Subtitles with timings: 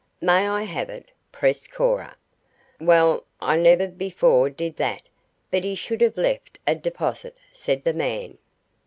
[0.19, 2.15] "May I have it?" pressed Cora.
[2.79, 5.03] "Well, I never before did that
[5.51, 8.39] but he should have left a deposit," said the man.